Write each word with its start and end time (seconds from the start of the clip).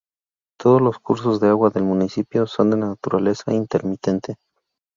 Todos 0.59 0.81
los 0.81 0.97
cursos 0.97 1.39
de 1.39 1.49
água 1.49 1.69
del 1.69 1.83
municipio 1.83 2.47
son 2.47 2.71
de 2.71 2.77
naturaleza 2.77 3.53
intermitente. 3.53 4.35